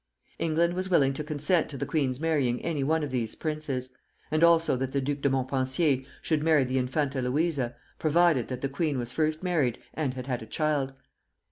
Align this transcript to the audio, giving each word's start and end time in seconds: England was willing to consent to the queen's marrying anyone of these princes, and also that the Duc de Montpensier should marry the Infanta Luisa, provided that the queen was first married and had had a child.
England 0.39 0.73
was 0.73 0.89
willing 0.89 1.13
to 1.13 1.23
consent 1.23 1.69
to 1.69 1.77
the 1.77 1.85
queen's 1.85 2.19
marrying 2.19 2.59
anyone 2.65 3.03
of 3.03 3.11
these 3.11 3.35
princes, 3.35 3.91
and 4.31 4.43
also 4.43 4.75
that 4.75 4.93
the 4.93 4.99
Duc 4.99 5.21
de 5.21 5.29
Montpensier 5.29 6.01
should 6.23 6.41
marry 6.41 6.63
the 6.63 6.79
Infanta 6.79 7.21
Luisa, 7.21 7.75
provided 7.99 8.47
that 8.47 8.61
the 8.61 8.67
queen 8.67 8.97
was 8.97 9.11
first 9.13 9.43
married 9.43 9.77
and 9.93 10.15
had 10.15 10.25
had 10.25 10.41
a 10.41 10.47
child. 10.47 10.93